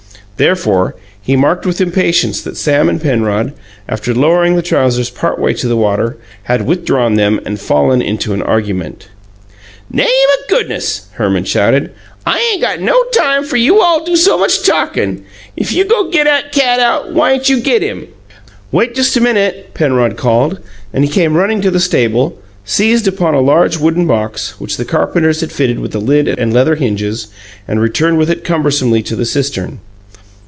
Therefore, 0.37 0.95
he 1.21 1.35
marked 1.35 1.67
with 1.67 1.79
impatience 1.79 2.41
that 2.41 2.57
Sam 2.57 2.89
and 2.89 2.99
Penrod, 2.99 3.53
after 3.87 4.11
lowering 4.11 4.55
the 4.55 4.63
trousers 4.63 5.11
partway 5.11 5.53
to 5.53 5.67
the 5.67 5.77
water, 5.77 6.17
had 6.45 6.65
withdrawn 6.65 7.13
them 7.13 7.39
and 7.45 7.59
fallen 7.59 8.01
into 8.01 8.33
an 8.33 8.41
argument. 8.41 9.07
"Name 9.91 10.07
o' 10.09 10.43
goo'ness!" 10.49 11.01
Herman 11.11 11.43
shouted. 11.43 11.91
"I 12.25 12.39
ain' 12.55 12.59
got 12.59 12.81
no 12.81 13.03
time 13.13 13.43
fer 13.43 13.55
you 13.55 13.81
all 13.83 14.03
do 14.03 14.15
so 14.15 14.35
much 14.35 14.65
talkin'. 14.65 15.21
If 15.55 15.73
you 15.73 15.83
go' 15.83 16.09
git 16.09 16.25
'at 16.25 16.51
cat 16.51 16.79
out, 16.79 17.13
why'n't 17.13 17.47
you 17.47 17.59
GIT 17.59 17.83
him?" 17.83 18.07
"Wait 18.71 18.95
just 18.95 19.15
a 19.15 19.21
minute," 19.21 19.75
Penrod 19.75 20.17
called, 20.17 20.57
and 20.91 21.03
he 21.05 21.11
came 21.11 21.35
running 21.37 21.61
to 21.61 21.69
the 21.69 21.79
stable, 21.79 22.35
seized 22.65 23.07
upon 23.07 23.35
a 23.35 23.41
large 23.41 23.77
wooden 23.77 24.07
box, 24.07 24.59
which 24.59 24.77
the 24.77 24.85
carpenters 24.85 25.41
had 25.41 25.51
fitted 25.51 25.77
with 25.77 25.93
a 25.93 25.99
lid 25.99 26.27
and 26.27 26.51
leather 26.51 26.73
hinges, 26.77 27.27
and 27.67 27.79
returned 27.79 28.17
with 28.17 28.31
it 28.31 28.43
cumbersomely 28.43 29.03
to 29.03 29.15
the 29.15 29.25
cistern. 29.25 29.79